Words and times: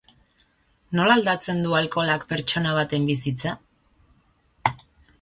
Nola 0.99 1.17
aldatzen 1.17 1.61
du 1.67 1.77
alkoholak 1.81 2.27
pertsona 2.33 2.75
baten 2.81 3.09
bizitza? 3.13 3.57